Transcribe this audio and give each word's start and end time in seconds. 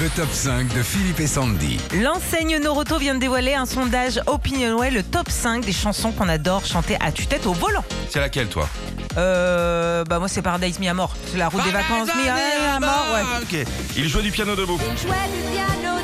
Le 0.00 0.08
top 0.10 0.28
5 0.30 0.74
de 0.74 0.82
Philippe 0.82 1.20
et 1.20 1.26
Sandy. 1.26 1.78
L'enseigne 1.94 2.58
Noroto 2.62 2.98
vient 2.98 3.14
de 3.14 3.20
dévoiler 3.20 3.54
un 3.54 3.64
sondage 3.66 4.20
Opinionway, 4.26 4.90
le 4.90 5.02
top 5.02 5.30
5 5.30 5.64
des 5.64 5.72
chansons 5.72 6.12
qu'on 6.12 6.28
adore 6.28 6.66
chanter 6.66 6.96
à 7.00 7.12
tue-tête 7.12 7.46
au 7.46 7.52
volant. 7.52 7.84
C'est 8.10 8.20
laquelle, 8.20 8.48
toi? 8.48 8.68
Euh, 9.16 10.04
bah 10.04 10.18
moi 10.18 10.28
c'est 10.28 10.42
Paradise 10.42 10.78
mis 10.78 10.88
à 10.88 10.94
mort. 10.94 11.14
C'est 11.30 11.38
la 11.38 11.48
route 11.48 11.64
des 11.64 11.70
vacances 11.70 12.08
mis 12.22 12.28
à 12.28 12.78
mort, 12.80 13.06
ouais. 13.14 13.22
Ah, 13.24 13.40
Ok. 13.42 13.66
Il 13.96 14.08
jouait 14.08 14.22
du 14.22 14.30
piano 14.30 14.54
debout. 14.54 14.78
Il 14.92 14.98
jouait 14.98 15.14
du 15.34 15.50
piano 15.52 15.95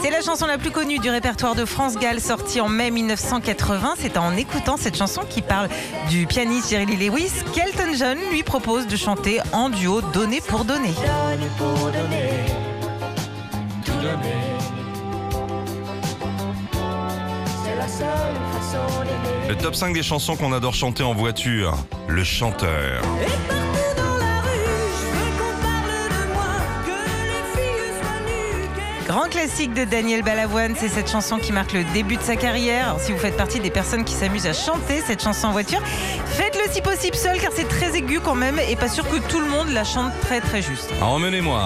C'est 0.00 0.10
la 0.10 0.20
chanson 0.20 0.46
la 0.46 0.58
plus 0.58 0.70
connue 0.70 0.98
du 0.98 1.10
répertoire 1.10 1.54
de 1.54 1.64
France 1.64 1.96
Gall, 1.96 2.20
sortie 2.20 2.60
en 2.60 2.68
mai 2.68 2.90
1980. 2.90 3.94
C'est 3.98 4.16
en 4.16 4.36
écoutant 4.36 4.76
cette 4.76 4.96
chanson 4.96 5.22
qui 5.28 5.42
parle 5.42 5.68
du 6.08 6.26
pianiste 6.26 6.70
Jerry 6.70 6.86
Lee 6.86 7.08
Lewis 7.08 7.32
qu'Elton 7.52 7.92
John 7.98 8.16
lui 8.30 8.42
propose 8.42 8.86
de 8.86 8.96
chanter 8.96 9.40
en 9.52 9.70
duo 9.70 10.00
Donner 10.12 10.40
pour 10.40 10.64
donner. 10.64 10.90
donner 10.90 11.48
pour 11.58 11.90
donner. 11.90 12.30
Tout 13.84 13.92
donner. 13.92 14.36
C'est 17.64 17.76
la 17.76 17.88
seule 17.88 18.08
façon 18.52 19.00
d'aimer. 19.02 19.48
Le 19.48 19.56
top 19.56 19.74
5 19.74 19.92
des 19.94 20.02
chansons 20.04 20.36
qu'on 20.36 20.52
adore 20.52 20.74
chanter 20.74 21.02
en 21.02 21.14
voiture. 21.14 21.74
Le 22.06 22.22
chanteur. 22.22 23.02
Grand 29.08 29.30
classique 29.30 29.72
de 29.72 29.84
Daniel 29.84 30.22
Balavoine, 30.22 30.74
c'est 30.76 30.90
cette 30.90 31.10
chanson 31.10 31.38
qui 31.38 31.50
marque 31.50 31.72
le 31.72 31.82
début 31.94 32.18
de 32.18 32.22
sa 32.22 32.36
carrière. 32.36 32.88
Alors, 32.88 33.00
si 33.00 33.10
vous 33.10 33.18
faites 33.18 33.38
partie 33.38 33.58
des 33.58 33.70
personnes 33.70 34.04
qui 34.04 34.12
s'amusent 34.12 34.46
à 34.46 34.52
chanter 34.52 35.00
cette 35.00 35.22
chanson 35.22 35.48
en 35.48 35.52
voiture, 35.52 35.80
faites-le 36.26 36.70
si 36.70 36.82
possible 36.82 37.16
seul 37.16 37.40
car 37.40 37.50
c'est 37.54 37.66
très 37.66 37.96
aigu 37.96 38.20
quand 38.20 38.34
même 38.34 38.58
et 38.58 38.76
pas 38.76 38.90
sûr 38.90 39.08
que 39.08 39.16
tout 39.16 39.40
le 39.40 39.48
monde 39.48 39.70
la 39.70 39.84
chante 39.84 40.12
très 40.20 40.42
très 40.42 40.60
juste. 40.60 40.90
Emmenez-moi. 41.00 41.58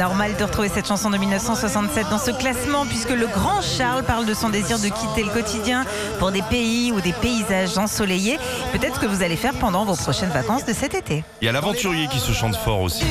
Normal 0.00 0.34
de 0.34 0.44
retrouver 0.44 0.70
cette 0.70 0.88
chanson 0.88 1.10
de 1.10 1.18
1967 1.18 2.08
dans 2.08 2.16
ce 2.16 2.30
classement 2.30 2.86
puisque 2.86 3.10
le 3.10 3.26
grand 3.26 3.60
Charles 3.60 4.02
parle 4.02 4.24
de 4.24 4.32
son 4.32 4.48
désir 4.48 4.78
de 4.78 4.88
quitter 4.88 5.22
le 5.22 5.28
quotidien 5.28 5.84
pour 6.18 6.32
des 6.32 6.40
pays 6.40 6.90
ou 6.90 7.02
des 7.02 7.12
paysages 7.12 7.76
ensoleillés. 7.76 8.38
Peut-être 8.72 8.98
que 8.98 9.04
vous 9.04 9.22
allez 9.22 9.36
faire 9.36 9.52
pendant 9.52 9.84
vos 9.84 9.96
prochaines 9.96 10.30
vacances 10.30 10.64
de 10.64 10.72
cet 10.72 10.94
été. 10.94 11.22
Il 11.42 11.44
y 11.44 11.48
a 11.50 11.52
l'aventurier 11.52 12.08
qui 12.08 12.18
se 12.18 12.32
chante 12.32 12.56
fort 12.56 12.80
aussi. 12.80 13.04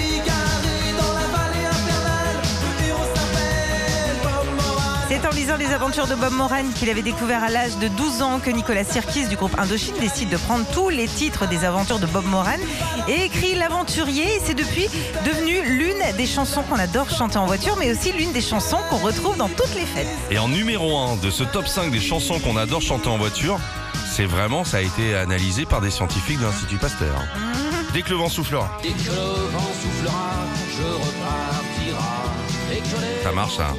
C'est 5.09 5.25
en 5.25 5.31
lisant 5.31 5.57
les 5.57 5.73
aventures 5.73 6.05
de 6.05 6.13
Bob 6.13 6.33
Moran 6.33 6.65
qu'il 6.75 6.88
avait 6.88 7.02
découvert 7.02 7.43
à 7.43 7.49
l'âge 7.49 7.79
de 7.79 7.88
12 7.88 8.21
ans 8.21 8.39
que 8.39 8.52
Nicolas 8.52 8.83
Sirkis 8.83 9.27
du 9.27 9.38
groupe 9.38 9.57
Indochine 9.57 9.95
décide 9.99 10.29
de 10.29 10.38
prendre 10.38 10.63
tous 10.71 10.89
les 10.89 11.07
titres 11.07 11.47
des 11.47 11.65
aventures 11.65 11.97
de 11.97 12.05
Bob 12.05 12.25
Moran 12.25 12.59
et 13.07 13.23
écrit 13.23 13.55
L'Aventurier. 13.55 14.35
Et 14.35 14.39
c'est 14.45 14.53
depuis 14.53 14.87
devenu 15.25 15.63
l'une 15.63 16.15
des 16.15 16.27
chansons 16.27 16.61
qu'on 16.61 16.77
adore 16.77 17.09
chanter 17.09 17.39
en 17.39 17.47
voiture, 17.47 17.75
mais 17.80 17.91
aussi 17.91 18.11
l'une 18.11 18.31
des 18.33 18.41
chansons 18.41 18.77
qu'on 18.91 18.97
retrouve 18.97 19.35
dans 19.35 19.49
toutes 19.49 19.73
les 19.73 19.87
fêtes. 19.87 20.07
Et 20.30 20.37
en 20.37 20.47
numéro 20.47 20.95
1 20.95 21.15
de 21.15 21.31
ce 21.31 21.43
top 21.43 21.67
5 21.67 21.89
des 21.89 22.02
chansons 22.02 22.37
qu'on 22.37 22.55
adore 22.55 22.83
chanter 22.83 23.09
en 23.09 23.17
voiture, 23.17 23.59
c'est 24.15 24.25
vraiment, 24.25 24.63
ça 24.63 24.77
a 24.77 24.81
été 24.81 25.15
analysé 25.15 25.65
par 25.65 25.81
des 25.81 25.89
scientifiques 25.89 26.37
de 26.37 26.43
l'Institut 26.43 26.77
Pasteur. 26.77 27.19
Dès 27.95 28.03
que 28.03 28.11
le 28.11 28.17
vent 28.17 28.30
soufflera. 28.30 28.77
Dès 28.83 28.89
que 28.89 29.09
le 29.09 29.47
vent 29.49 29.71
soufflera, 29.81 30.45
je 30.77 30.83
repartira. 30.83 32.25
Ça 33.23 33.31
marche, 33.31 33.57
ça. 33.57 33.73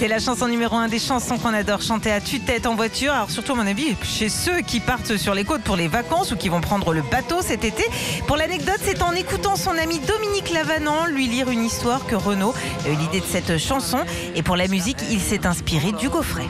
C'est 0.00 0.08
la 0.08 0.18
chanson 0.18 0.48
numéro 0.48 0.76
un 0.76 0.88
des 0.88 0.98
chansons 0.98 1.36
qu'on 1.36 1.52
adore 1.52 1.82
chanter 1.82 2.10
à 2.10 2.22
tue-tête 2.22 2.64
en 2.64 2.74
voiture. 2.74 3.12
Alors 3.12 3.30
surtout 3.30 3.54
mon 3.54 3.66
avis, 3.66 3.94
chez 4.02 4.30
ceux 4.30 4.62
qui 4.62 4.80
partent 4.80 5.18
sur 5.18 5.34
les 5.34 5.44
côtes 5.44 5.60
pour 5.60 5.76
les 5.76 5.88
vacances 5.88 6.32
ou 6.32 6.36
qui 6.36 6.48
vont 6.48 6.62
prendre 6.62 6.94
le 6.94 7.02
bateau 7.02 7.42
cet 7.42 7.64
été. 7.64 7.84
Pour 8.26 8.38
l'anecdote, 8.38 8.80
c'est 8.82 9.02
en 9.02 9.12
écoutant 9.12 9.56
son 9.56 9.76
ami 9.76 9.98
Dominique 9.98 10.52
Lavanant 10.54 11.04
lui 11.04 11.28
lire 11.28 11.50
une 11.50 11.62
histoire 11.62 12.06
que 12.06 12.14
Renaud 12.14 12.54
a 12.86 12.88
eu 12.88 12.96
l'idée 12.96 13.20
de 13.20 13.26
cette 13.26 13.58
chanson. 13.58 13.98
Et 14.34 14.42
pour 14.42 14.56
la 14.56 14.68
musique, 14.68 15.00
il 15.10 15.20
s'est 15.20 15.44
inspiré 15.44 15.92
du 15.92 16.08
Gaufret. 16.08 16.48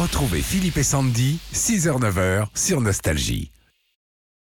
Retrouvez 0.00 0.42
Philippe 0.42 0.78
et 0.78 0.82
Sandy, 0.82 1.38
6h-9h 1.54 2.46
sur 2.56 2.80
Nostalgie. 2.80 3.52